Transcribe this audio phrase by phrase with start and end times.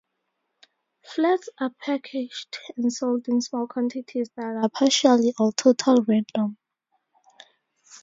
[1.05, 6.57] Flats are packaged and sold in small quantities that are partially or totally random.